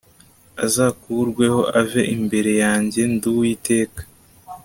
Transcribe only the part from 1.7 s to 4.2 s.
ave imbere yanjye Ndi Uwiteka